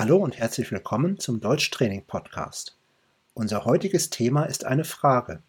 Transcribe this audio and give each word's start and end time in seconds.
Hallo 0.00 0.18
und 0.18 0.38
herzlich 0.38 0.70
willkommen 0.70 1.18
zum 1.18 1.40
Deutschtraining 1.40 2.04
Podcast. 2.04 2.78
Unser 3.34 3.64
heutiges 3.64 4.10
Thema 4.10 4.44
ist 4.44 4.64
eine 4.64 4.84
Frage. 4.84 5.42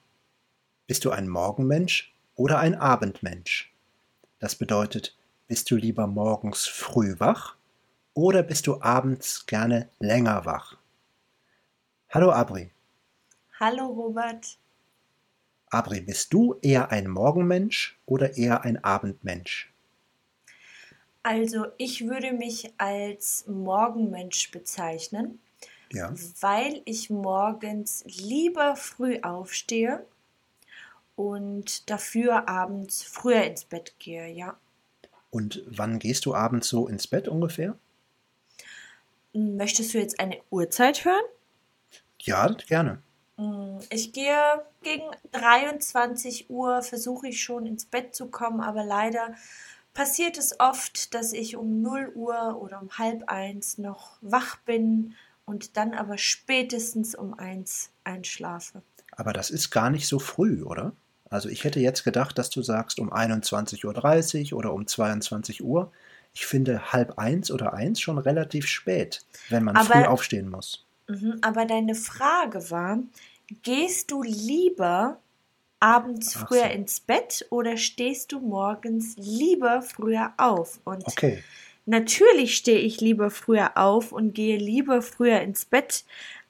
Bist 0.87 1.05
du 1.05 1.11
ein 1.11 1.29
Morgenmensch 1.29 2.15
oder 2.33 2.57
ein 2.57 2.73
Abendmensch? 2.73 3.71
Das 4.39 4.55
bedeutet, 4.55 5.15
bist 5.45 5.69
du 5.69 5.75
lieber 5.75 6.07
morgens 6.07 6.65
früh 6.65 7.13
wach 7.19 7.57
oder 8.15 8.41
bist 8.41 8.65
du 8.65 8.81
abends 8.81 9.45
gerne 9.45 9.87
länger 9.99 10.45
wach? 10.45 10.77
Hallo 12.09 12.31
Abri. 12.31 12.71
Hallo 13.59 13.85
Robert. 13.85 14.57
Abri, 15.69 16.01
bist 16.01 16.33
du 16.33 16.55
eher 16.63 16.89
ein 16.89 17.07
Morgenmensch 17.07 17.99
oder 18.07 18.35
eher 18.35 18.63
ein 18.63 18.83
Abendmensch? 18.83 19.71
Also 21.29 21.67
ich 21.77 22.07
würde 22.07 22.33
mich 22.33 22.73
als 22.79 23.45
Morgenmensch 23.45 24.49
bezeichnen, 24.49 25.39
Ja. 25.91 26.11
weil 26.41 26.81
ich 26.85 27.11
morgens 27.11 28.03
lieber 28.07 28.75
früh 28.75 29.19
aufstehe 29.21 30.03
und 31.15 31.87
dafür 31.87 32.49
abends 32.49 33.03
früher 33.03 33.43
ins 33.43 33.63
Bett 33.63 33.93
gehe, 33.99 34.27
ja. 34.29 34.57
Und 35.29 35.61
wann 35.67 35.99
gehst 35.99 36.25
du 36.25 36.33
abends 36.33 36.67
so 36.67 36.87
ins 36.87 37.05
Bett 37.05 37.27
ungefähr? 37.27 37.77
Möchtest 39.31 39.93
du 39.93 39.99
jetzt 39.99 40.19
eine 40.19 40.41
Uhrzeit 40.49 41.05
hören? 41.05 41.25
Ja, 42.21 42.47
gerne. 42.47 43.03
Mm, 43.37 43.77
Ich 43.91 44.13
gehe 44.13 44.65
gegen 44.81 45.03
23 45.33 46.49
Uhr, 46.49 46.81
versuche 46.81 47.27
ich 47.27 47.39
schon 47.43 47.67
ins 47.67 47.85
Bett 47.85 48.15
zu 48.15 48.31
kommen, 48.31 48.61
aber 48.61 48.83
leider 48.83 49.35
passiert 49.99 50.37
es 50.37 50.57
oft, 50.61 51.13
dass 51.13 51.33
ich 51.33 51.57
um 51.57 51.81
0 51.81 52.13
Uhr 52.15 52.57
oder 52.61 52.81
um 52.81 52.89
halb 52.97 53.25
eins 53.27 53.77
noch 53.77 54.17
wach 54.21 54.55
bin 54.59 55.13
und 55.43 55.75
dann 55.75 55.93
aber 55.93 56.17
spätestens 56.17 57.15
um 57.15 57.33
eins 57.33 57.89
einschlafe. 58.05 58.81
Aber 59.11 59.33
das 59.33 59.49
ist 59.49 59.71
gar 59.71 59.89
nicht 59.89 60.07
so 60.07 60.17
früh, 60.17 60.63
oder? 60.63 60.93
Also 61.29 61.49
ich 61.49 61.65
hätte 61.65 61.81
jetzt 61.81 62.05
gedacht, 62.05 62.37
dass 62.37 62.49
du 62.49 62.61
sagst 62.61 62.97
um 62.99 63.11
21.30 63.11 64.53
Uhr 64.53 64.59
oder 64.59 64.71
um 64.73 64.87
22 64.87 65.65
Uhr. 65.65 65.91
Ich 66.33 66.45
finde 66.45 66.93
halb 66.93 67.19
eins 67.19 67.51
oder 67.51 67.73
eins 67.73 67.99
schon 67.99 68.19
relativ 68.19 68.67
spät, 68.67 69.25
wenn 69.49 69.65
man 69.65 69.75
Aber- 69.75 69.85
früh 69.95 70.05
aufstehen 70.05 70.49
muss. 70.49 70.85
Mhm, 71.09 71.39
aber 71.41 71.65
deine 71.65 71.95
Frage 71.95 72.71
war, 72.71 72.99
gehst 73.63 74.11
du 74.11 74.23
lieber 74.23 75.19
abends 75.79 76.35
Ach 76.35 76.47
früher 76.47 76.67
so. 76.67 76.73
ins 76.73 76.99
Bett 76.99 77.45
oder 77.49 77.77
stehst 77.77 78.31
du 78.31 78.39
morgens 78.39 79.15
lieber 79.17 79.81
früher 79.81 80.33
auf? 80.37 80.79
Und 80.83 81.05
Okay, 81.07 81.43
Natürlich 81.89 82.55
stehe 82.55 82.77
ich 82.77 83.01
lieber 83.01 83.31
früher 83.31 83.75
auf 83.75 84.11
und 84.11 84.33
gehe 84.35 84.57
lieber 84.57 85.01
früher 85.01 85.41
ins 85.41 85.65
Bett, 85.65 86.03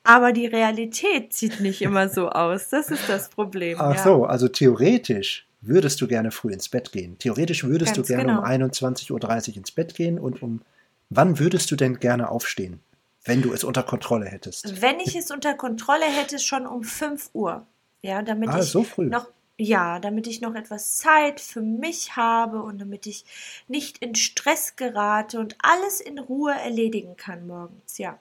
aber 0.03 0.33
die 0.33 0.47
Realität 0.47 1.31
sieht 1.31 1.61
nicht 1.61 1.81
immer 1.81 2.09
so 2.09 2.27
aus. 2.29 2.67
Das 2.67 2.91
ist 2.91 3.07
das 3.07 3.29
Problem. 3.29 3.77
ach 3.79 3.95
ja. 3.95 4.03
so, 4.03 4.25
also 4.25 4.49
theoretisch 4.49 5.47
würdest 5.61 6.01
du 6.01 6.07
gerne 6.09 6.31
früh 6.31 6.51
ins 6.51 6.67
Bett 6.67 6.91
gehen. 6.91 7.17
Theoretisch 7.19 7.63
würdest 7.63 7.95
Ganz 7.95 8.07
du 8.07 8.13
gerne 8.13 8.33
genau. 8.33 8.39
um 8.39 8.45
21.30 8.45 9.51
Uhr 9.51 9.57
ins 9.57 9.71
Bett 9.71 9.95
gehen 9.95 10.19
und 10.19 10.43
um 10.43 10.61
wann 11.09 11.39
würdest 11.39 11.71
du 11.71 11.77
denn 11.77 11.99
gerne 12.01 12.29
aufstehen, 12.29 12.81
wenn 13.23 13.41
du 13.41 13.53
es 13.53 13.63
unter 13.63 13.83
Kontrolle 13.83 14.25
hättest? 14.25 14.81
Wenn 14.81 14.99
ich 14.99 15.15
es 15.15 15.31
unter 15.31 15.53
Kontrolle 15.53 16.05
hätte, 16.05 16.39
schon 16.39 16.67
um 16.67 16.83
5 16.83 17.29
Uhr. 17.31 17.65
Ja, 18.01 18.21
damit 18.21 18.49
Ah, 18.49 18.59
ich 18.59 18.65
so 18.65 18.85
noch 18.97 19.27
ja, 19.61 19.99
damit 19.99 20.25
ich 20.25 20.39
noch 20.39 20.55
etwas 20.55 20.95
Zeit 20.95 21.41
für 21.41 21.61
mich 21.61 22.15
habe 22.15 22.63
und 22.63 22.79
damit 22.79 23.05
ich 23.05 23.25
nicht 23.67 23.97
in 23.97 24.15
Stress 24.15 24.77
gerate 24.77 25.37
und 25.37 25.57
alles 25.61 25.99
in 25.99 26.17
Ruhe 26.17 26.53
erledigen 26.53 27.17
kann 27.17 27.45
morgens. 27.45 27.97
Ja. 27.97 28.17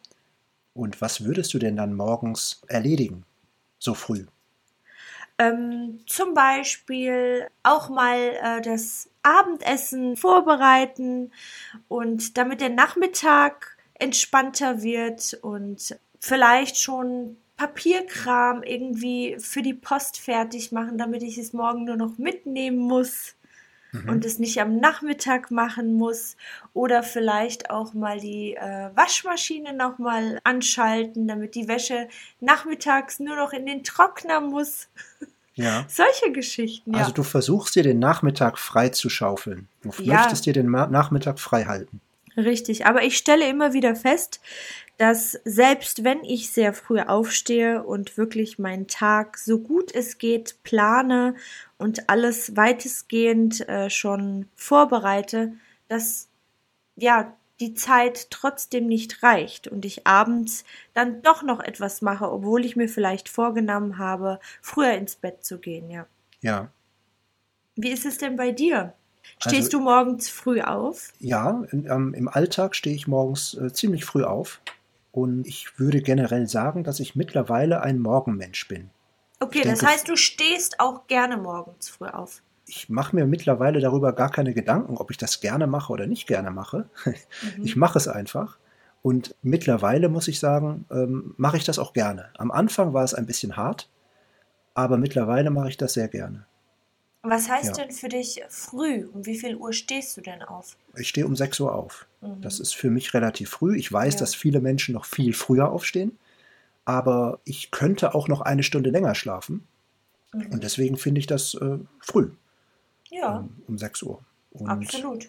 Und 0.75 1.01
was 1.01 1.25
würdest 1.25 1.55
du 1.55 1.61
denn 1.61 1.77
dann 1.77 1.95
morgens 1.95 2.63
erledigen? 2.67 3.25
So 3.79 3.95
früh. 3.95 4.27
Ähm, 5.39 6.01
zum 6.07 6.35
Beispiel 6.35 7.47
auch 7.63 7.89
mal 7.89 8.19
äh, 8.19 8.61
das 8.61 9.09
Abendessen 9.23 10.17
vorbereiten 10.17 11.31
und 11.87 12.37
damit 12.37 12.61
der 12.61 12.71
Nachmittag 12.71 13.77
entspannter 13.95 14.83
wird 14.83 15.39
und 15.43 15.97
vielleicht 16.19 16.79
schon 16.79 17.37
Papierkram 17.59 18.63
irgendwie 18.63 19.37
für 19.39 19.61
die 19.63 19.75
Post 19.75 20.19
fertig 20.19 20.73
machen, 20.73 20.97
damit 20.97 21.23
ich 21.23 21.37
es 21.37 21.53
morgen 21.53 21.85
nur 21.85 21.97
noch 21.97 22.17
mitnehmen 22.17 22.79
muss 22.79 23.35
Mhm. 23.91 24.09
und 24.11 24.25
es 24.27 24.39
nicht 24.39 24.61
am 24.61 24.77
Nachmittag 24.81 25.51
machen 25.51 25.95
muss 25.95 26.37
oder 26.75 27.03
vielleicht 27.03 27.71
auch 27.71 27.95
mal 27.95 28.21
die 28.21 28.55
äh, 28.55 28.91
Waschmaschine 28.95 29.73
noch 29.73 29.99
mal 29.99 30.39
anschalten, 30.45 31.27
damit 31.27 31.55
die 31.55 31.69
Wäsche 31.69 32.07
nachmittags 32.39 33.19
nur 33.19 33.37
noch 33.37 33.55
in 33.55 33.65
den 33.65 33.85
Trockner 33.85 34.41
muss. 34.43 34.89
Ja. 35.55 35.87
Solche 35.89 36.31
Geschichten, 36.33 36.93
ja. 36.93 36.99
Also 37.01 37.13
du 37.13 37.23
versuchst 37.23 37.77
dir 37.77 37.83
den 37.83 37.99
Nachmittag 37.99 38.59
frei 38.59 38.91
zu 38.91 39.09
schaufeln. 39.09 39.69
Du 39.81 39.91
Ja. 40.03 40.17
möchtest 40.17 40.45
dir 40.45 40.53
den 40.53 40.69
Ma 40.69 40.87
Nachmittag 40.87 41.41
frei 41.41 41.65
halten. 41.65 42.03
Richtig, 42.39 42.87
aber 42.87 43.03
ich 43.03 43.19
stelle 43.19 43.49
immer 43.49 43.73
wieder 43.73 43.97
fest, 43.97 44.41
dass 44.97 45.33
selbst 45.45 46.05
wenn 46.05 46.23
ich 46.23 46.53
sehr 46.53 46.73
früh 46.73 47.01
aufstehe 47.01 47.83
und 47.83 48.17
wirklich 48.17 48.61
meinen 48.61 48.87
Tag 48.87 49.39
so 49.39 49.59
gut 49.59 49.93
es 49.93 50.19
geht 50.19 50.63
plane 50.63 51.35
und 51.79 52.09
alles 52.09 52.57
weitestgehend 52.57 53.69
äh, 53.69 53.91
schon 53.91 54.49
vorbereite, 54.55 55.53
dass 55.89 56.29
ja 56.95 57.37
die 57.59 57.75
Zeit 57.75 58.31
trotzdem 58.31 58.87
nicht 58.87 59.25
reicht 59.25 59.67
und 59.67 59.85
ich 59.85 60.07
abends 60.07 60.63
dann 60.95 61.23
doch 61.23 61.43
noch 61.43 61.59
etwas 61.59 62.03
mache, 62.03 62.31
obwohl 62.31 62.65
ich 62.65 62.77
mir 62.77 62.89
vielleicht 62.89 63.29
vorgenommen 63.29 63.99
habe, 63.99 64.39
früher 64.63 64.93
ins 64.93 65.17
Bett 65.17 65.45
zu 65.45 65.59
gehen, 65.59 65.91
ja. 65.91 66.07
Ja. 66.41 66.71
Wie 67.75 67.91
ist 67.91 68.07
es 68.07 68.19
denn 68.19 68.37
bei 68.37 68.53
dir? 68.53 68.95
Also- 69.43 69.55
Stehst 69.57 69.73
du 69.73 69.81
morgens 69.81 70.29
früh 70.29 70.61
auf? 70.61 71.13
Ja, 71.21 71.63
in, 71.71 71.87
ähm, 71.87 72.15
im 72.15 72.29
Alltag 72.29 72.75
stehe 72.75 72.95
ich 72.97 73.07
morgens 73.07 73.55
äh, 73.55 73.73
ziemlich 73.73 74.05
früh 74.05 74.25
auf. 74.25 74.61
Und 75.13 75.47
ich 75.47 75.79
würde 75.79 76.01
generell 76.03 76.47
sagen, 76.49 76.85
dass 76.85 77.01
ich 77.01 77.17
mittlerweile 77.17 77.81
ein 77.83 77.99
Morgenmensch 77.99 78.69
bin. 78.69 78.91
Okay, 79.41 79.59
Ich 79.61 79.65
das 79.65 79.79
denke- 79.81 79.93
heißt, 79.95 80.09
du 80.09 80.17
stehst 80.17 80.81
auch 80.81 81.07
gerne 81.07 81.37
morgens 81.37 81.89
früh 81.89 82.07
auf. 82.09 82.43
Ich 82.67 82.89
mache 82.91 83.17
mir 83.17 83.25
mittlerweile 83.27 83.81
darüber 83.81 84.13
gar 84.13 84.31
keine 84.31 84.53
Gedanken, 84.53 84.97
ob 84.99 85.11
ich 85.11 85.17
das 85.17 85.41
gerne 85.41 85.67
mache 85.67 85.93
oder 85.93 86.07
nicht 86.07 86.27
gerne 86.27 86.51
mache. 86.51 86.89
Mhm. 87.05 87.15
Ich 87.65 87.77
mache 87.77 87.99
es 87.99 88.07
einfach. 88.09 88.59
Und 89.03 89.35
mittlerweile 89.43 90.09
muss 90.09 90.29
ich 90.29 90.39
sagen, 90.41 90.85
ähm, 90.91 91.35
mache 91.39 91.57
ich 91.57 91.65
das 91.65 91.79
auch 91.79 91.93
gerne. 91.93 92.27
Am 92.37 92.51
Anfang 92.51 92.93
war 92.93 93.05
es 93.05 93.15
ein 93.15 93.27
bisschen 93.27 93.57
hart, 93.57 93.89
aber 94.75 94.99
mittlerweile 94.99 95.51
mache 95.51 95.69
ich 95.71 95.77
das 95.77 95.95
sehr 95.95 96.09
gerne. 96.09 96.45
Was 97.23 97.49
heißt 97.49 97.77
Ja. 97.77 97.85
denn 97.85 97.91
für 97.93 98.09
dich 98.09 98.41
früh? 98.49 99.07
Um 99.13 99.27
wie 99.27 99.39
viel 99.39 99.57
Uhr 99.57 99.73
stehst 99.73 100.17
du 100.17 100.21
denn 100.21 100.43
auf? 100.43 100.77
Ich 100.97 101.09
stehe 101.09 101.27
um 101.27 101.35
6 101.37 101.59
Uhr 101.61 101.75
auf. 101.75 102.07
Mhm. 102.21 102.41
Das 102.41 102.61
ist 102.61 102.75
für 102.77 102.91
mich 102.91 103.13
relativ 103.13 103.51
früh. 103.51 103.77
Ich 103.77 103.93
weiß, 103.93 104.15
Ja. 104.15 104.21
dass 104.21 104.35
viele 104.35 104.61
Menschen 104.61 104.95
noch 104.95 105.05
viel 105.05 105.33
früher 105.35 105.71
aufstehen, 105.71 106.17
aber 106.85 107.41
ich 107.45 107.71
könnte 107.71 108.15
auch 108.15 108.29
noch 108.29 108.41
eine 108.41 108.63
Stunde 108.63 108.91
länger 108.91 109.15
schlafen. 109.15 109.67
Mhm. 110.33 110.53
Und 110.53 110.63
deswegen 110.65 110.97
finde 110.97 111.19
ich 111.21 111.27
das 111.27 111.55
äh, 111.55 111.79
früh, 112.01 112.31
Ja, 113.11 113.41
ähm, 113.41 113.63
um 113.67 113.79
6 113.79 114.03
Uhr. 114.03 114.23
Und 114.53 114.69
absolut. 114.69 115.29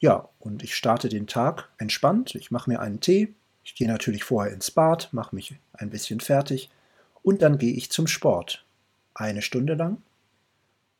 ja, 0.00 0.28
und 0.38 0.62
ich 0.62 0.74
starte 0.74 1.08
den 1.10 1.26
Tag 1.26 1.68
entspannt. 1.78 2.34
Ich 2.34 2.50
mache 2.50 2.70
mir 2.70 2.80
einen 2.80 3.00
Tee. 3.00 3.34
Ich 3.62 3.74
gehe 3.74 3.86
natürlich 3.88 4.24
vorher 4.24 4.52
ins 4.52 4.70
Bad, 4.70 5.12
mache 5.12 5.34
mich 5.34 5.54
ein 5.74 5.90
bisschen 5.90 6.20
fertig 6.20 6.70
und 7.22 7.42
dann 7.42 7.58
gehe 7.58 7.74
ich 7.74 7.90
zum 7.92 8.06
Sport. 8.06 8.64
Eine 9.14 9.42
Stunde 9.42 9.74
lang. 9.74 9.98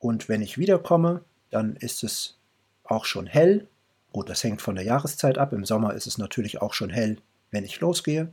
Und 0.00 0.28
wenn 0.28 0.42
ich 0.42 0.58
wiederkomme, 0.58 1.22
dann 1.50 1.76
ist 1.76 2.02
es 2.02 2.38
auch 2.82 3.04
schon 3.04 3.26
hell. 3.26 3.68
Gut, 4.12 4.28
das 4.28 4.42
hängt 4.42 4.60
von 4.62 4.74
der 4.74 4.84
Jahreszeit 4.84 5.38
ab. 5.38 5.52
Im 5.52 5.64
Sommer 5.64 5.94
ist 5.94 6.08
es 6.08 6.18
natürlich 6.18 6.60
auch 6.60 6.74
schon 6.74 6.90
hell, 6.90 7.18
wenn 7.52 7.64
ich 7.64 7.78
losgehe. 7.78 8.32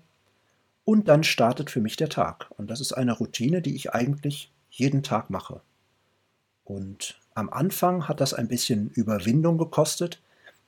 Und 0.86 1.10
dann 1.10 1.24
startet 1.24 1.70
für 1.70 1.82
mich 1.82 1.98
der 1.98 2.10
Tag. 2.10 2.48
Und 2.58 2.72
das 2.72 2.80
ist 2.80 2.94
eine 2.94 3.12
Routine, 3.12 3.62
die 3.62 3.76
ich 3.76 3.94
eigentlich 3.94 4.52
jeden 4.72 5.04
Tag 5.04 5.30
mache. 5.30 5.62
Und 6.64 7.20
am 7.36 7.50
Anfang 7.50 8.08
hat 8.08 8.22
das 8.22 8.34
ein 8.34 8.48
bisschen 8.48 8.90
Überwindung 8.90 9.58
gekostet. 9.58 10.22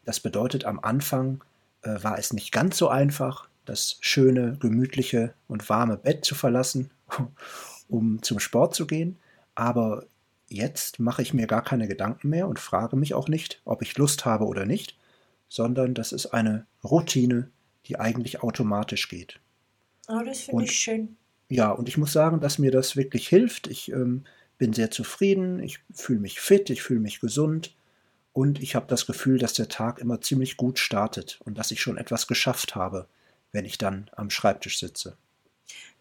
Das 0.04 0.19
bedeutet, 0.19 0.66
am 0.66 0.80
Anfang 0.80 1.42
äh, 1.81 2.04
war 2.04 2.19
es 2.19 2.34
nicht 2.34 2.52
ganz 2.52 2.78
so 2.78 2.90
einfach, 2.90 3.48
das 3.66 3.98
schöne, 4.02 4.57
gemütliche 4.60 5.34
und 5.48 5.69
warme 5.69 5.95
Bett 5.95 6.25
zu 6.25 6.36
verlassen, 6.36 6.92
um 7.88 8.22
zum 8.22 8.40
Sport 8.40 8.75
zu 8.75 8.86
gehen. 8.86 9.18
Aber 9.56 10.06
jetzt 10.50 11.00
mache 11.00 11.22
ich 11.22 11.34
mir 11.34 11.48
gar 11.48 11.63
keine 11.63 11.88
Gedanken 11.88 12.30
mehr 12.30 12.48
und 12.48 12.60
frage 12.60 12.96
mich 12.96 13.13
auch 13.13 13.28
nicht, 13.28 13.62
ob 13.66 13.81
ich 13.81 13.98
Lust 13.98 14.25
habe 14.25 14.46
oder 14.46 14.66
nicht, 14.66 14.98
sondern 15.48 15.94
das 15.94 16.12
ist 16.12 16.28
eine 16.28 16.66
Routine, 16.84 17.50
die 17.86 17.98
eigentlich 17.98 18.44
automatisch 18.44 19.10
geht. 19.10 19.40
Oh, 20.07 20.22
das 20.25 20.42
finde 20.42 20.66
ich 20.66 20.72
schön. 20.72 21.18
Ja, 21.50 21.72
und 21.72 21.90
ich 21.90 21.98
muss 21.98 22.13
sagen, 22.13 22.40
dass 22.40 22.60
mir 22.60 22.72
das 22.72 22.96
wirklich 22.96 23.28
hilft. 23.28 23.68
Ich 23.68 23.92
ähm, 23.92 24.24
bin 24.57 24.74
sehr 24.74 24.92
zufrieden, 24.92 25.62
ich 25.63 25.80
fühle 25.92 26.19
mich 26.19 26.40
fit, 26.40 26.69
ich 26.69 26.84
fühle 26.84 27.00
mich 27.00 27.19
gesund 27.19 27.75
und 28.34 28.62
ich 28.62 28.75
habe 28.75 28.86
das 28.88 29.07
Gefühl, 29.07 29.40
dass 29.40 29.54
der 29.54 29.69
Tag 29.69 30.00
immer 30.00 30.22
ziemlich 30.22 30.57
gut 30.57 30.78
startet 30.78 31.40
und 31.45 31.57
dass 31.57 31.72
ich 31.72 31.81
schon 31.81 31.98
etwas 31.98 32.28
geschafft 32.28 32.75
habe, 32.75 33.07
wenn 33.52 33.66
ich 33.66 33.78
dann 33.78 34.10
am 34.16 34.30
Schreibtisch 34.30 34.80
sitze. 34.80 35.18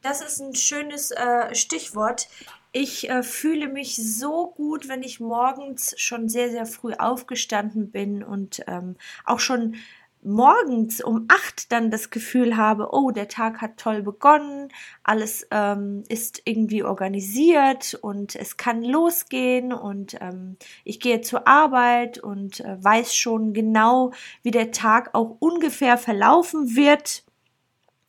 Das 0.02 0.20
ist 0.20 0.40
ein 0.40 0.54
schönes 0.54 1.10
äh, 1.10 1.54
Stichwort. 1.54 2.28
Ich 2.70 3.08
äh, 3.10 3.22
fühle 3.22 3.68
mich 3.68 3.96
so 3.96 4.52
gut, 4.56 4.88
wenn 4.88 5.02
ich 5.02 5.20
morgens 5.20 5.94
schon 5.98 6.28
sehr, 6.28 6.50
sehr 6.50 6.66
früh 6.66 6.94
aufgestanden 6.94 7.90
bin 7.90 8.22
und 8.22 8.62
ähm, 8.68 8.96
auch 9.24 9.40
schon 9.40 9.76
morgens 10.22 11.00
um 11.00 11.26
acht 11.28 11.72
dann 11.72 11.90
das 11.90 12.10
Gefühl 12.10 12.56
habe, 12.56 12.88
oh, 12.92 13.10
der 13.10 13.28
Tag 13.28 13.60
hat 13.60 13.78
toll 13.78 14.02
begonnen, 14.02 14.68
alles 15.02 15.46
ähm, 15.50 16.04
ist 16.08 16.42
irgendwie 16.44 16.82
organisiert 16.82 17.94
und 17.94 18.36
es 18.36 18.56
kann 18.56 18.82
losgehen 18.82 19.72
und 19.72 20.16
ähm, 20.20 20.56
ich 20.84 21.00
gehe 21.00 21.20
zur 21.20 21.46
Arbeit 21.46 22.18
und 22.18 22.60
äh, 22.60 22.82
weiß 22.82 23.14
schon 23.14 23.52
genau, 23.52 24.12
wie 24.42 24.50
der 24.50 24.70
Tag 24.70 25.14
auch 25.14 25.36
ungefähr 25.40 25.98
verlaufen 25.98 26.76
wird 26.76 27.24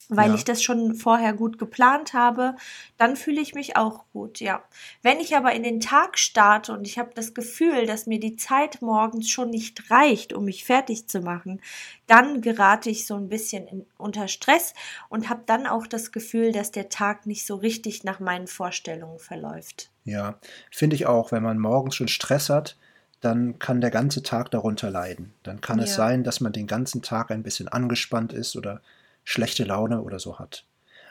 weil 0.09 0.29
ja. 0.29 0.35
ich 0.35 0.44
das 0.44 0.61
schon 0.61 0.95
vorher 0.95 1.33
gut 1.33 1.59
geplant 1.59 2.13
habe, 2.13 2.56
dann 2.97 3.15
fühle 3.15 3.39
ich 3.39 3.53
mich 3.53 3.77
auch 3.77 4.06
gut, 4.11 4.39
ja. 4.39 4.63
Wenn 5.03 5.19
ich 5.19 5.35
aber 5.38 5.53
in 5.53 5.63
den 5.63 5.79
Tag 5.79 6.17
starte 6.17 6.73
und 6.73 6.85
ich 6.85 6.97
habe 6.97 7.11
das 7.13 7.35
Gefühl, 7.35 7.85
dass 7.85 8.07
mir 8.07 8.19
die 8.19 8.35
Zeit 8.35 8.81
morgens 8.81 9.29
schon 9.29 9.51
nicht 9.51 9.91
reicht, 9.91 10.33
um 10.33 10.45
mich 10.45 10.65
fertig 10.65 11.07
zu 11.07 11.21
machen, 11.21 11.61
dann 12.07 12.41
gerate 12.41 12.89
ich 12.89 13.06
so 13.06 13.15
ein 13.15 13.29
bisschen 13.29 13.67
in, 13.67 13.85
unter 13.97 14.27
Stress 14.27 14.73
und 15.09 15.29
habe 15.29 15.44
dann 15.45 15.67
auch 15.67 15.85
das 15.85 16.11
Gefühl, 16.11 16.51
dass 16.51 16.71
der 16.71 16.89
Tag 16.89 17.27
nicht 17.27 17.45
so 17.45 17.56
richtig 17.56 18.03
nach 18.03 18.19
meinen 18.19 18.47
Vorstellungen 18.47 19.19
verläuft. 19.19 19.91
Ja, 20.06 20.39
finde 20.71 20.95
ich 20.95 21.06
auch, 21.06 21.31
wenn 21.31 21.44
man 21.44 21.59
morgens 21.59 21.95
schon 21.95 22.07
Stress 22.07 22.50
hat, 22.50 22.77
dann 23.21 23.59
kann 23.59 23.81
der 23.81 23.91
ganze 23.91 24.23
Tag 24.23 24.50
darunter 24.50 24.89
leiden. 24.89 25.33
Dann 25.44 25.61
kann 25.61 25.77
ja. 25.77 25.83
es 25.83 25.94
sein, 25.94 26.23
dass 26.23 26.39
man 26.39 26.53
den 26.53 26.67
ganzen 26.67 27.03
Tag 27.03 27.29
ein 27.29 27.44
bisschen 27.44 27.67
angespannt 27.67 28.33
ist 28.33 28.56
oder 28.56 28.81
schlechte 29.24 29.63
Laune 29.63 30.01
oder 30.01 30.19
so 30.19 30.39
hat. 30.39 30.66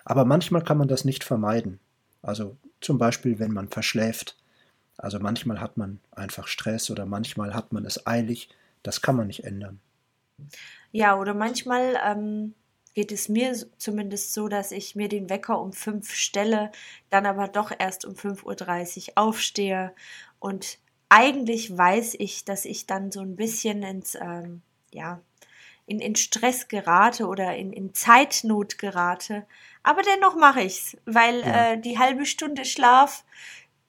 Aber 0.05 0.25
manchmal 0.25 0.63
kann 0.63 0.79
man 0.79 0.89
das 0.89 1.05
nicht 1.05 1.25
vermeiden. 1.25 1.81
Also 2.23 2.57
zum 2.81 2.99
Beispiel, 2.99 3.39
wenn 3.39 3.53
man 3.53 3.69
verschläft. 3.69 4.37
Also 4.97 5.21
manchmal 5.21 5.61
hat 5.61 5.77
man 5.77 6.01
einfach 6.11 6.49
Stress 6.49 6.91
oder 6.91 7.07
manchmal 7.07 7.55
hat 7.55 7.73
man 7.73 7.85
es 7.85 8.07
eilig. 8.07 8.49
Das 8.83 9.03
kann 9.03 9.17
man 9.17 9.27
nicht 9.27 9.45
ändern. 9.45 9.81
Ja, 10.93 11.19
oder 11.19 11.35
manchmal 11.35 11.99
ähm, 12.05 12.55
geht 12.95 13.13
es 13.13 13.29
mir 13.29 13.55
zumindest 13.77 14.35
so, 14.35 14.49
dass 14.49 14.73
ich 14.73 14.97
mir 14.97 15.09
den 15.09 15.31
Wecker 15.31 15.61
um 15.61 15.73
fünf 15.73 16.15
stelle, 16.15 16.73
dann 17.11 17.27
aber 17.27 17.49
doch 17.49 17.73
erst 17.77 18.05
um 18.05 18.15
5.30 18.15 19.11
Uhr 19.11 19.13
aufstehe. 19.17 19.95
Und 20.39 20.79
eigentlich 21.09 21.77
weiß 21.77 22.17
ich, 22.19 22.45
dass 22.45 22.65
ich 22.65 22.87
dann 22.87 23.13
so 23.13 23.21
ein 23.21 23.37
bisschen 23.37 23.83
ins, 23.83 24.15
ähm, 24.15 24.63
ja, 24.93 25.21
in, 25.88 26.00
in 26.00 26.14
Stress 26.14 26.69
gerate 26.69 27.26
oder 27.26 27.56
in, 27.56 27.73
in 27.73 27.94
Zeitnot 27.94 28.79
gerate. 28.79 29.46
Aber 29.82 30.02
dennoch 30.02 30.37
mache 30.37 30.62
ich's, 30.62 30.96
weil 31.06 31.40
ja. 31.40 31.73
äh, 31.73 31.81
die 31.81 31.99
halbe 31.99 32.26
Stunde 32.26 32.64
Schlaf, 32.64 33.25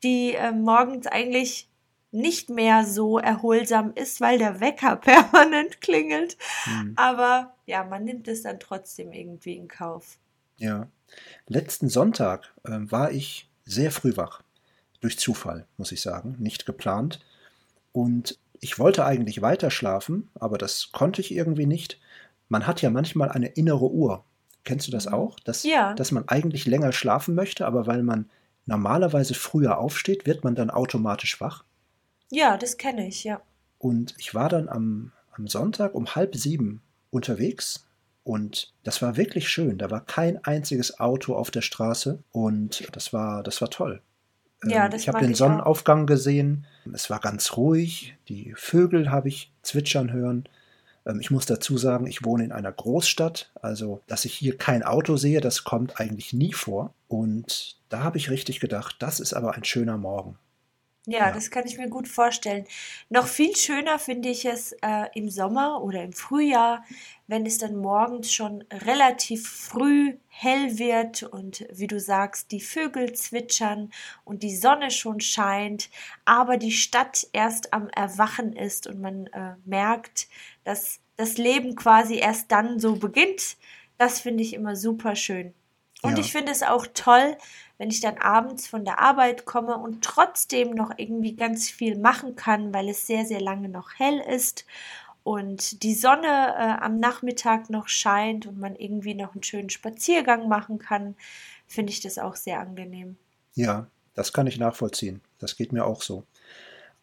die 0.01 0.33
äh, 0.33 0.51
morgens 0.51 1.07
eigentlich 1.07 1.67
nicht 2.11 2.49
mehr 2.49 2.85
so 2.85 3.19
erholsam 3.19 3.93
ist, 3.93 4.21
weil 4.21 4.39
der 4.39 4.61
Wecker 4.61 4.95
permanent 4.95 5.81
klingelt. 5.81 6.37
Mhm. 6.65 6.93
Aber 6.95 7.55
ja, 7.65 7.83
man 7.83 8.05
nimmt 8.05 8.27
es 8.27 8.43
dann 8.43 8.59
trotzdem 8.59 9.11
irgendwie 9.11 9.55
in 9.55 9.67
Kauf. 9.67 10.17
Ja. 10.57 10.87
Letzten 11.47 11.89
Sonntag 11.89 12.53
äh, 12.63 12.79
war 12.79 13.11
ich 13.11 13.49
sehr 13.65 13.91
früh 13.91 14.15
wach. 14.15 14.41
Durch 15.01 15.17
Zufall, 15.17 15.65
muss 15.77 15.91
ich 15.91 16.01
sagen, 16.01 16.35
nicht 16.39 16.65
geplant. 16.65 17.19
Und 17.91 18.37
ich 18.61 18.79
wollte 18.79 19.05
eigentlich 19.05 19.41
weiter 19.41 19.71
schlafen, 19.71 20.29
aber 20.35 20.57
das 20.57 20.91
konnte 20.91 21.21
ich 21.21 21.31
irgendwie 21.31 21.65
nicht. 21.65 21.99
Man 22.47 22.67
hat 22.67 22.81
ja 22.81 22.89
manchmal 22.89 23.29
eine 23.29 23.47
innere 23.47 23.89
Uhr. 23.91 24.23
Kennst 24.63 24.87
du 24.87 24.91
das 24.91 25.05
mhm. 25.07 25.13
auch? 25.13 25.39
Dass, 25.39 25.63
ja. 25.63 25.93
dass 25.93 26.11
man 26.11 26.27
eigentlich 26.27 26.65
länger 26.65 26.91
schlafen 26.91 27.35
möchte, 27.35 27.65
aber 27.65 27.87
weil 27.87 28.03
man 28.03 28.29
normalerweise 28.65 29.33
früher 29.33 29.77
aufsteht, 29.77 30.25
wird 30.25 30.43
man 30.43 30.55
dann 30.55 30.69
automatisch 30.69 31.39
wach. 31.41 31.63
Ja, 32.29 32.57
das 32.57 32.77
kenne 32.77 33.07
ich, 33.07 33.23
ja. 33.23 33.41
Und 33.79 34.13
ich 34.17 34.35
war 34.35 34.49
dann 34.49 34.69
am, 34.69 35.11
am 35.31 35.47
Sonntag 35.47 35.95
um 35.95 36.15
halb 36.15 36.35
sieben 36.35 36.81
unterwegs 37.09 37.87
und 38.23 38.73
das 38.83 39.01
war 39.01 39.17
wirklich 39.17 39.49
schön. 39.49 39.77
Da 39.77 39.89
war 39.89 40.05
kein 40.05 40.43
einziges 40.43 40.99
Auto 40.99 41.33
auf 41.33 41.49
der 41.49 41.61
Straße 41.61 42.21
und 42.31 42.87
das 42.91 43.13
war, 43.13 43.41
das 43.41 43.61
war 43.61 43.69
toll. 43.69 44.01
Ja, 44.65 44.85
ähm, 44.85 44.91
das 44.91 45.01
ich 45.01 45.07
habe 45.07 45.19
den 45.19 45.35
Sonnenaufgang 45.35 46.03
auch. 46.03 46.07
gesehen. 46.07 46.65
Es 46.93 47.09
war 47.09 47.19
ganz 47.19 47.55
ruhig. 47.57 48.15
Die 48.27 48.53
Vögel 48.55 49.11
habe 49.11 49.29
ich 49.29 49.51
zwitschern 49.61 50.11
hören. 50.11 50.45
Ähm, 51.05 51.19
ich 51.19 51.31
muss 51.31 51.45
dazu 51.45 51.77
sagen, 51.77 52.07
ich 52.07 52.23
wohne 52.23 52.43
in 52.43 52.51
einer 52.51 52.71
Großstadt. 52.71 53.51
Also, 53.61 54.01
dass 54.07 54.25
ich 54.25 54.33
hier 54.33 54.57
kein 54.57 54.83
Auto 54.83 55.17
sehe, 55.17 55.41
das 55.41 55.63
kommt 55.63 55.99
eigentlich 55.99 56.33
nie 56.33 56.53
vor. 56.53 56.93
Und 57.07 57.77
da 57.89 58.03
habe 58.03 58.17
ich 58.17 58.29
richtig 58.29 58.59
gedacht, 58.59 58.97
das 58.99 59.19
ist 59.19 59.33
aber 59.33 59.53
ein 59.55 59.63
schöner 59.63 59.97
Morgen. 59.97 60.37
Ja, 61.07 61.27
ja, 61.27 61.31
das 61.31 61.49
kann 61.49 61.65
ich 61.65 61.77
mir 61.77 61.89
gut 61.89 62.07
vorstellen. 62.07 62.65
Noch 63.09 63.25
viel 63.27 63.55
schöner 63.55 63.97
finde 63.99 64.29
ich 64.29 64.45
es 64.45 64.73
äh, 64.81 65.07
im 65.15 65.29
Sommer 65.29 65.81
oder 65.81 66.03
im 66.03 66.13
Frühjahr, 66.13 66.83
wenn 67.25 67.45
es 67.45 67.57
dann 67.57 67.77
morgens 67.77 68.31
schon 68.31 68.63
relativ 68.71 69.47
früh 69.49 70.17
hell 70.27 70.77
wird 70.77 71.23
und 71.23 71.65
wie 71.73 71.87
du 71.87 71.99
sagst, 71.99 72.51
die 72.51 72.61
Vögel 72.61 73.13
zwitschern 73.13 73.91
und 74.23 74.43
die 74.43 74.55
Sonne 74.55 74.91
schon 74.91 75.19
scheint, 75.19 75.89
aber 76.25 76.57
die 76.57 76.71
Stadt 76.71 77.27
erst 77.33 77.73
am 77.73 77.87
Erwachen 77.89 78.53
ist 78.53 78.85
und 78.85 79.01
man 79.01 79.27
äh, 79.27 79.55
merkt, 79.65 80.27
dass 80.63 80.99
das 81.15 81.37
Leben 81.37 81.75
quasi 81.75 82.15
erst 82.17 82.51
dann 82.51 82.79
so 82.79 82.97
beginnt. 82.97 83.57
Das 83.97 84.19
finde 84.19 84.43
ich 84.43 84.53
immer 84.53 84.75
super 84.75 85.15
schön. 85.15 85.53
Und 86.01 86.13
ja. 86.13 86.19
ich 86.19 86.31
finde 86.31 86.51
es 86.51 86.63
auch 86.63 86.87
toll, 86.93 87.37
wenn 87.77 87.89
ich 87.89 88.01
dann 88.01 88.17
abends 88.17 88.67
von 88.67 88.85
der 88.85 88.99
Arbeit 88.99 89.45
komme 89.45 89.77
und 89.77 90.03
trotzdem 90.03 90.71
noch 90.71 90.91
irgendwie 90.97 91.35
ganz 91.35 91.69
viel 91.69 91.97
machen 91.97 92.35
kann, 92.35 92.73
weil 92.73 92.89
es 92.89 93.07
sehr, 93.07 93.25
sehr 93.25 93.41
lange 93.41 93.69
noch 93.69 93.91
hell 93.97 94.19
ist 94.19 94.65
und 95.23 95.83
die 95.83 95.93
Sonne 95.93 96.27
äh, 96.27 96.83
am 96.83 96.99
Nachmittag 96.99 97.69
noch 97.69 97.87
scheint 97.87 98.45
und 98.45 98.57
man 98.57 98.75
irgendwie 98.75 99.13
noch 99.13 99.33
einen 99.33 99.43
schönen 99.43 99.69
Spaziergang 99.69 100.47
machen 100.47 100.79
kann, 100.79 101.15
finde 101.67 101.91
ich 101.91 102.01
das 102.01 102.17
auch 102.17 102.35
sehr 102.35 102.59
angenehm. 102.59 103.17
Ja, 103.53 103.87
das 104.15 104.33
kann 104.33 104.47
ich 104.47 104.57
nachvollziehen. 104.57 105.21
Das 105.37 105.55
geht 105.55 105.71
mir 105.71 105.85
auch 105.85 106.01
so. 106.01 106.23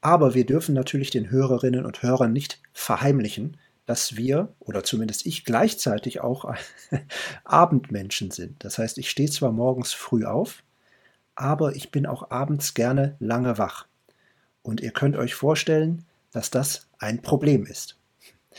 Aber 0.01 0.35
wir 0.35 0.45
dürfen 0.45 0.75
natürlich 0.75 1.11
den 1.11 1.31
Hörerinnen 1.31 1.87
und 1.87 2.03
Hörern 2.03 2.33
nicht 2.33 2.61
verheimlichen, 2.73 3.59
dass 3.87 4.17
wir, 4.17 4.53
oder 4.59 4.83
zumindest 4.85 5.27
ich, 5.27 5.45
gleichzeitig 5.45 6.21
auch 6.21 6.53
Abendmenschen 7.45 8.31
sind. 8.31 8.63
Das 8.65 8.79
heißt, 8.79 8.99
ich 8.99 9.11
stehe 9.11 9.31
zwar 9.31 9.53
morgens 9.53 9.93
früh 9.93 10.25
auf, 10.25 10.63
aber 11.37 11.77
ich 11.77 11.91
bin 11.91 12.07
auch 12.07 12.31
abends 12.31 12.75
gerne 12.75 13.17
lange 13.21 13.59
wach. 13.59 13.87
Und 14.63 14.81
ihr 14.81 14.91
könnt 14.91 15.17
euch 15.17 15.35
vorstellen, 15.35 16.05
dass 16.33 16.51
das 16.51 16.89
ein 16.99 17.23
Problem 17.23 17.65
ist. 17.65 17.97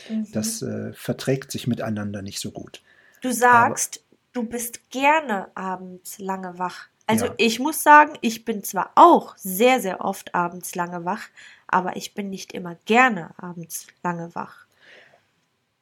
Mhm. 0.08 0.32
Das 0.32 0.62
äh, 0.62 0.92
verträgt 0.94 1.52
sich 1.52 1.66
miteinander 1.66 2.22
nicht 2.22 2.40
so 2.40 2.50
gut. 2.50 2.82
Du 3.20 3.32
sagst, 3.32 3.98
aber, 3.98 4.44
du 4.44 4.48
bist 4.48 4.90
gerne 4.90 5.48
abends 5.54 6.18
lange 6.18 6.58
wach. 6.58 6.86
Also 7.06 7.26
ja. 7.26 7.34
ich 7.36 7.58
muss 7.58 7.82
sagen, 7.82 8.14
ich 8.20 8.44
bin 8.44 8.62
zwar 8.64 8.92
auch 8.94 9.36
sehr, 9.36 9.80
sehr 9.80 10.02
oft 10.02 10.34
abends 10.34 10.74
lange 10.74 11.04
wach, 11.04 11.22
aber 11.66 11.96
ich 11.96 12.14
bin 12.14 12.30
nicht 12.30 12.52
immer 12.52 12.76
gerne 12.84 13.30
abends 13.38 13.86
lange 14.02 14.34
wach. 14.34 14.67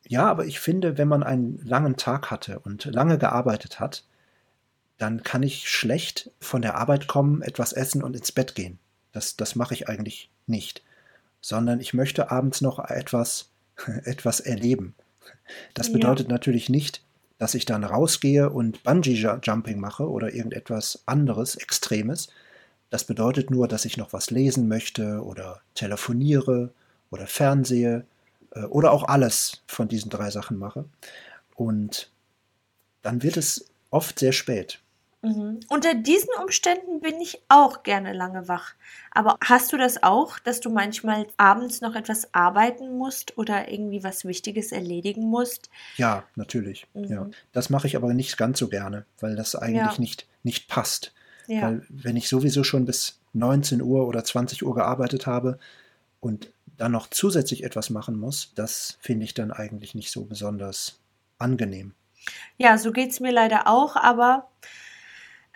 Ja, 0.09 0.27
aber 0.27 0.47
ich 0.47 0.61
finde, 0.61 0.99
wenn 0.99 1.09
man 1.09 1.23
einen 1.23 1.61
langen 1.65 1.97
Tag 1.97 2.31
hatte 2.31 2.61
und 2.61 2.85
lange 2.85 3.19
gearbeitet 3.19 3.81
hat, 3.81 4.05
dann 4.99 5.23
kann 5.23 5.43
ich 5.43 5.69
schlecht 5.69 6.31
von 6.41 6.63
der 6.63 6.77
Arbeit 6.77 7.07
kommen, 7.07 7.43
etwas 7.43 7.73
essen 7.73 8.03
und 8.03 8.17
ins 8.17 8.33
Bett 8.33 8.55
gehen. 8.55 8.79
Das, 9.13 9.37
das 9.37 9.57
mache 9.57 9.75
ich 9.75 9.89
eigentlich 9.89 10.31
nicht. 10.47 10.83
Sondern 11.41 11.81
ich 11.81 11.93
möchte 11.93 12.31
abends 12.31 12.61
noch 12.61 12.79
etwas, 12.79 13.51
etwas 14.05 14.41
erleben. 14.41 14.95
Das 15.75 15.93
bedeutet 15.93 16.29
ja. 16.29 16.33
natürlich 16.33 16.69
nicht, 16.69 17.03
dass 17.39 17.55
ich 17.55 17.67
dann 17.67 17.85
rausgehe 17.85 18.49
und 18.49 18.83
Bungee-Jumping 18.85 19.79
mache 19.79 20.09
oder 20.09 20.33
irgendetwas 20.33 21.03
anderes, 21.07 21.57
Extremes. 21.57 22.29
Das 22.89 23.05
bedeutet 23.05 23.51
nur, 23.51 23.69
dass 23.69 23.85
ich 23.85 23.97
noch 23.97 24.13
was 24.13 24.31
lesen 24.31 24.69
möchte 24.69 25.23
oder 25.23 25.61
telefoniere 25.75 26.73
oder 27.11 27.27
fernsehe 27.27 28.07
oder 28.71 28.93
auch 28.93 29.05
alles 29.05 29.63
von 29.67 29.89
diesen 29.89 30.11
drei 30.11 30.31
Sachen 30.31 30.59
mache. 30.59 30.85
Und 31.55 32.11
dann 33.03 33.23
wird 33.23 33.37
es 33.37 33.71
oft 33.91 34.19
sehr 34.19 34.33
spät. 34.33 34.81
Mhm. 35.23 35.61
Unter 35.69 35.95
diesen 35.95 36.29
Umständen 36.41 37.01
bin 37.01 37.21
ich 37.21 37.43
auch 37.49 37.83
gerne 37.83 38.13
lange 38.13 38.49
wach. 38.49 38.75
Aber 39.11 39.37
hast 39.43 39.73
du 39.73 39.77
das 39.77 40.03
auch, 40.03 40.39
dass 40.39 40.61
du 40.61 40.71
manchmal 40.71 41.27
abends 41.37 41.81
noch 41.81 41.95
etwas 41.95 42.33
arbeiten 42.33 42.97
musst 42.97 43.37
oder 43.37 43.71
irgendwie 43.71 44.05
was 44.05 44.25
Wichtiges 44.25 44.73
erledigen 44.73 45.29
musst? 45.29 45.71
Ja, 45.97 46.25
natürlich. 46.37 46.87
Mhm. 46.95 47.05
Ja. 47.05 47.27
Das 47.53 47.71
mache 47.71 47.87
ich 47.87 47.97
aber 47.97 48.15
nicht 48.15 48.37
ganz 48.37 48.59
so 48.59 48.69
gerne, 48.69 49.05
weil 49.19 49.37
das 49.37 49.57
eigentlich 49.57 49.95
ja. 49.95 50.01
nicht, 50.01 50.27
nicht 50.43 50.69
passt. 50.69 51.13
Ja. 51.49 51.63
Weil 51.63 51.87
wenn 51.89 52.17
ich 52.17 52.29
sowieso 52.29 52.63
schon 52.63 52.85
bis 52.85 53.19
19 53.33 53.83
Uhr 53.83 54.07
oder 54.07 54.23
20 54.23 54.65
Uhr 54.65 54.75
gearbeitet 54.75 55.27
habe 55.27 55.59
und 56.21 56.51
dann 56.77 56.93
noch 56.93 57.09
zusätzlich 57.09 57.65
etwas 57.65 57.91
machen 57.91 58.19
muss, 58.19 58.53
das 58.55 58.99
finde 59.01 59.25
ich 59.25 59.35
dann 59.35 59.51
eigentlich 59.51 59.95
nicht 59.95 60.11
so 60.11 60.25
besonders 60.25 61.01
angenehm. 61.39 61.95
Ja, 62.57 62.79
so 62.79 62.93
geht's 62.93 63.21
mir 63.21 63.33
leider 63.33 63.67
auch, 63.67 63.97
aber 63.97 64.49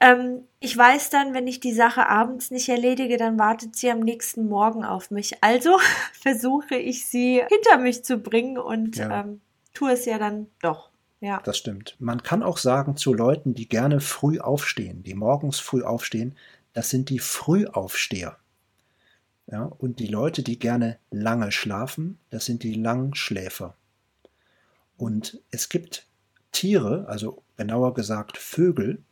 ähm, 0.00 0.44
ich 0.60 0.76
weiß 0.76 1.10
dann, 1.10 1.34
wenn 1.34 1.46
ich 1.46 1.60
die 1.60 1.72
Sache 1.72 2.08
abends 2.08 2.50
nicht 2.50 2.68
erledige, 2.68 3.18
dann 3.18 3.38
wartet 3.38 3.76
sie 3.76 3.90
am 3.90 4.00
nächsten 4.00 4.48
Morgen 4.48 4.84
auf 4.84 5.10
mich. 5.10 5.42
Also 5.42 5.78
versuche 6.12 6.76
ich 6.76 7.06
sie 7.06 7.42
hinter 7.48 7.78
mich 7.78 8.04
zu 8.04 8.18
bringen 8.18 8.58
und 8.58 8.96
ja. 8.96 9.20
ähm, 9.20 9.40
tue 9.74 9.92
es 9.92 10.06
ja 10.06 10.18
dann 10.18 10.46
doch. 10.62 10.90
Ja. 11.20 11.42
Das 11.44 11.58
stimmt. 11.58 11.96
Man 11.98 12.22
kann 12.22 12.42
auch 12.42 12.56
sagen 12.56 12.96
zu 12.96 13.12
Leuten, 13.12 13.54
die 13.54 13.68
gerne 13.68 14.00
früh 14.00 14.40
aufstehen, 14.40 15.02
die 15.02 15.14
morgens 15.14 15.60
früh 15.60 15.82
aufstehen, 15.82 16.34
das 16.72 16.88
sind 16.88 17.10
die 17.10 17.18
Frühaufsteher. 17.18 18.38
Ja, 19.50 19.64
und 19.64 19.98
die 19.98 20.06
Leute, 20.06 20.42
die 20.42 20.58
gerne 20.58 20.98
lange 21.10 21.50
schlafen, 21.50 22.18
das 22.30 22.44
sind 22.44 22.62
die 22.62 22.74
Langschläfer. 22.74 23.74
Und 24.96 25.40
es 25.50 25.68
gibt 25.68 26.06
Tiere, 26.52 27.06
also 27.08 27.42
genauer 27.56 27.94
gesagt 27.94 28.38
Vögel, 28.38 29.02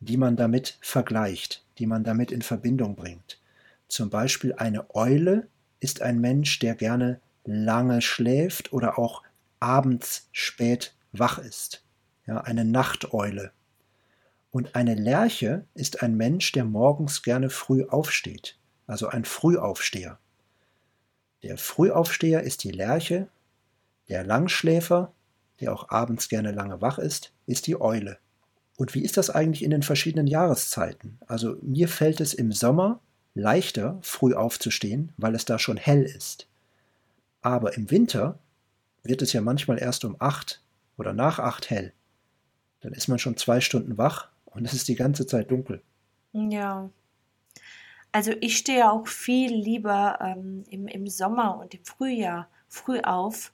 die 0.00 0.16
man 0.16 0.36
damit 0.36 0.78
vergleicht, 0.80 1.64
die 1.78 1.86
man 1.86 2.04
damit 2.04 2.32
in 2.32 2.42
Verbindung 2.42 2.96
bringt. 2.96 3.40
Zum 3.88 4.10
Beispiel 4.10 4.54
eine 4.54 4.94
Eule 4.94 5.46
ist 5.78 6.02
ein 6.02 6.20
Mensch, 6.20 6.58
der 6.58 6.74
gerne 6.74 7.20
lange 7.44 8.02
schläft 8.02 8.72
oder 8.72 8.98
auch 8.98 9.22
abends 9.60 10.28
spät 10.32 10.94
wach 11.12 11.38
ist. 11.38 11.84
Ja, 12.26 12.40
eine 12.40 12.64
Nachteule. 12.64 13.52
Und 14.50 14.74
eine 14.74 14.94
Lerche 14.94 15.64
ist 15.74 16.02
ein 16.02 16.16
Mensch, 16.16 16.50
der 16.52 16.64
morgens 16.64 17.22
gerne 17.22 17.50
früh 17.50 17.84
aufsteht, 17.84 18.58
also 18.86 19.08
ein 19.08 19.24
Frühaufsteher. 19.24 20.18
Der 21.42 21.58
Frühaufsteher 21.58 22.42
ist 22.42 22.64
die 22.64 22.70
Lerche, 22.70 23.28
der 24.08 24.24
Langschläfer, 24.24 25.12
der 25.60 25.72
auch 25.72 25.90
abends 25.90 26.28
gerne 26.28 26.52
lange 26.52 26.80
wach 26.80 26.98
ist, 26.98 27.32
ist 27.46 27.66
die 27.66 27.80
Eule. 27.80 28.18
Und 28.76 28.94
wie 28.94 29.02
ist 29.02 29.16
das 29.16 29.30
eigentlich 29.30 29.64
in 29.64 29.70
den 29.70 29.82
verschiedenen 29.82 30.26
Jahreszeiten? 30.26 31.18
Also 31.26 31.56
mir 31.62 31.88
fällt 31.88 32.20
es 32.20 32.34
im 32.34 32.52
Sommer 32.52 33.00
leichter, 33.34 33.98
früh 34.02 34.34
aufzustehen, 34.34 35.12
weil 35.16 35.34
es 35.34 35.44
da 35.44 35.58
schon 35.58 35.76
hell 35.76 36.02
ist. 36.02 36.46
Aber 37.42 37.76
im 37.76 37.90
Winter 37.90 38.38
wird 39.02 39.22
es 39.22 39.32
ja 39.32 39.40
manchmal 39.40 39.78
erst 39.78 40.04
um 40.04 40.16
acht 40.18 40.60
oder 40.96 41.12
nach 41.12 41.38
acht 41.38 41.70
hell. 41.70 41.92
Dann 42.80 42.92
ist 42.92 43.08
man 43.08 43.18
schon 43.18 43.36
zwei 43.36 43.60
Stunden 43.60 43.98
wach 43.98 44.28
und 44.46 44.64
es 44.64 44.72
ist 44.72 44.88
die 44.88 44.94
ganze 44.94 45.26
Zeit 45.26 45.50
dunkel. 45.50 45.82
Ja. 46.32 46.90
Also 48.16 48.32
ich 48.40 48.56
stehe 48.56 48.90
auch 48.90 49.06
viel 49.06 49.54
lieber 49.54 50.18
ähm, 50.22 50.64
im, 50.70 50.86
im 50.88 51.06
Sommer 51.06 51.58
und 51.58 51.74
im 51.74 51.84
Frühjahr 51.84 52.48
früh 52.68 53.00
auf. 53.00 53.52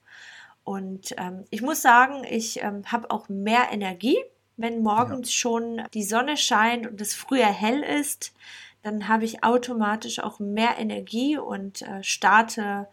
Und 0.63 1.13
ähm, 1.17 1.43
ich 1.49 1.61
muss 1.61 1.81
sagen, 1.81 2.23
ich 2.29 2.61
ähm, 2.63 2.83
habe 2.85 3.11
auch 3.11 3.27
mehr 3.27 3.67
Energie 3.71 4.17
wenn 4.57 4.83
morgens 4.83 5.29
ja. 5.29 5.33
schon 5.33 5.81
die 5.93 6.03
Sonne 6.03 6.37
scheint 6.37 6.87
und 6.87 7.01
es 7.01 7.13
früher 7.13 7.47
hell 7.47 7.81
ist, 7.81 8.33
dann 8.81 9.07
habe 9.07 9.25
ich 9.25 9.43
automatisch 9.43 10.19
auch 10.19 10.39
mehr 10.39 10.77
Energie 10.77 11.37
und 11.37 11.81
äh, 11.81 12.03
starte 12.03 12.87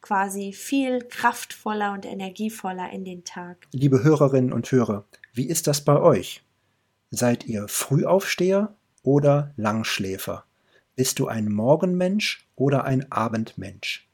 quasi 0.00 0.52
viel 0.52 1.02
kraftvoller 1.02 1.92
und 1.92 2.04
energievoller 2.04 2.90
in 2.90 3.04
den 3.04 3.24
Tag. 3.24 3.56
Liebe 3.72 4.02
Hörerinnen 4.02 4.52
und 4.52 4.70
Hörer, 4.70 5.04
wie 5.32 5.48
ist 5.48 5.66
das 5.66 5.82
bei 5.82 5.98
euch? 5.98 6.42
Seid 7.10 7.46
ihr 7.46 7.68
Frühaufsteher 7.68 8.74
oder 9.02 9.52
Langschläfer? 9.56 10.44
Bist 10.96 11.18
du 11.18 11.26
ein 11.26 11.50
Morgenmensch 11.50 12.46
oder 12.54 12.84
ein 12.84 13.10
Abendmensch? 13.10 14.08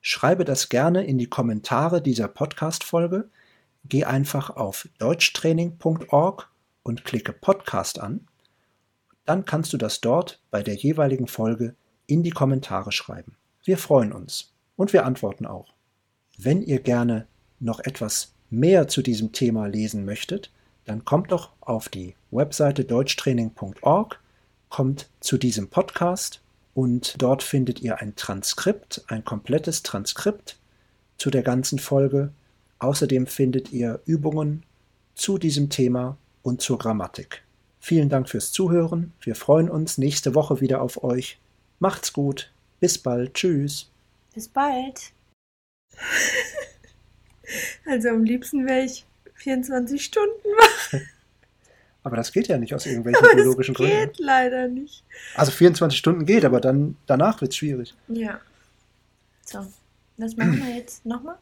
Schreibe 0.00 0.44
das 0.44 0.68
gerne 0.68 1.04
in 1.04 1.18
die 1.18 1.28
Kommentare 1.28 2.00
dieser 2.00 2.28
Podcast-Folge 2.28 3.28
geh 3.88 4.04
einfach 4.04 4.50
auf 4.50 4.88
deutschtraining.org 4.98 6.48
und 6.84 7.04
klicke 7.04 7.32
Podcast 7.32 7.98
an. 7.98 8.28
Dann 9.24 9.44
kannst 9.44 9.72
du 9.72 9.76
das 9.76 10.00
dort 10.00 10.40
bei 10.52 10.62
der 10.62 10.76
jeweiligen 10.76 11.26
Folge 11.26 11.74
in 12.06 12.22
die 12.22 12.30
Kommentare 12.30 12.92
schreiben. 12.92 13.36
Wir 13.64 13.76
freuen 13.76 14.12
uns 14.12 14.52
und 14.76 14.92
wir 14.92 15.04
antworten 15.04 15.44
auch. 15.44 15.74
Wenn 16.38 16.62
ihr 16.62 16.78
gerne 16.78 17.26
noch 17.58 17.80
etwas 17.80 18.32
mehr 18.48 18.86
zu 18.86 19.02
diesem 19.02 19.32
Thema 19.32 19.66
lesen 19.66 20.04
möchtet, 20.04 20.52
dann 20.84 21.04
kommt 21.04 21.32
doch 21.32 21.50
auf 21.60 21.88
die 21.88 22.14
Webseite 22.30 22.84
deutschtraining.org, 22.84 24.20
kommt 24.68 25.08
zu 25.20 25.38
diesem 25.38 25.68
Podcast 25.68 26.40
und 26.74 27.14
dort 27.22 27.42
findet 27.42 27.80
ihr 27.80 28.00
ein 28.00 28.16
Transkript, 28.16 29.04
ein 29.08 29.24
komplettes 29.24 29.82
Transkript 29.82 30.58
zu 31.18 31.30
der 31.30 31.42
ganzen 31.42 31.78
Folge 31.78 32.32
Außerdem 32.78 33.26
findet 33.26 33.72
ihr 33.72 34.00
Übungen 34.04 34.62
zu 35.14 35.38
diesem 35.38 35.70
Thema 35.70 36.18
und 36.42 36.60
zur 36.60 36.78
Grammatik. 36.78 37.42
Vielen 37.80 38.08
Dank 38.08 38.28
fürs 38.28 38.52
Zuhören. 38.52 39.12
Wir 39.20 39.34
freuen 39.34 39.70
uns 39.70 39.96
nächste 39.96 40.34
Woche 40.34 40.60
wieder 40.60 40.82
auf 40.82 41.02
euch. 41.02 41.38
Macht's 41.78 42.12
gut. 42.12 42.50
Bis 42.80 42.98
bald. 42.98 43.34
Tschüss. 43.34 43.90
Bis 44.34 44.48
bald. 44.48 45.12
also 47.86 48.08
am 48.08 48.24
liebsten 48.24 48.66
wäre 48.66 48.84
ich 48.84 49.06
24 49.34 50.04
Stunden 50.04 50.48
wach. 50.58 51.00
Aber 52.06 52.14
das 52.14 52.30
geht 52.30 52.46
ja 52.46 52.56
nicht 52.56 52.72
aus 52.72 52.86
irgendwelchen 52.86 53.24
aber 53.24 53.34
biologischen 53.34 53.74
Gründen. 53.74 53.92
Das 53.92 54.16
geht 54.16 54.18
leider 54.20 54.68
nicht. 54.68 55.02
Also 55.34 55.50
24 55.50 55.98
Stunden 55.98 56.24
geht, 56.24 56.44
aber 56.44 56.60
dann 56.60 56.96
danach 57.06 57.40
wird 57.40 57.50
es 57.50 57.56
schwierig. 57.56 57.94
Ja. 58.06 58.40
So, 59.44 59.66
was 60.16 60.36
machen 60.36 60.64
wir 60.64 60.76
jetzt 60.76 61.04
nochmal? 61.04 61.34